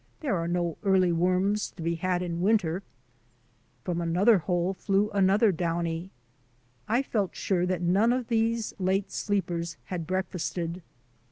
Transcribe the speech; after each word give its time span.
There 0.21 0.35
are 0.35 0.47
no 0.47 0.79
early 0.81 1.11
worms 1.11 1.69
to 1.73 1.83
be 1.83 1.93
had 1.93 2.23
in 2.23 2.41
winter/' 2.41 2.81
From 3.83 4.01
another 4.01 4.39
hole 4.39 4.73
flew 4.73 5.11
another 5.11 5.51
downy. 5.51 6.09
I 6.87 7.03
felt 7.03 7.35
sure 7.35 7.67
that 7.67 7.83
none 7.83 8.11
of 8.11 8.27
these 8.27 8.73
late 8.79 9.11
sleepers 9.11 9.77
had 9.93 10.07
breakfasted. 10.07 10.81